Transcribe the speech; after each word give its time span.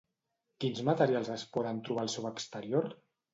Quins 0.63 0.79
materials 0.87 1.29
es 1.35 1.43
poden 1.59 1.83
trobar 1.89 2.07
al 2.07 2.11
seu 2.15 2.27
exterior? 2.31 2.91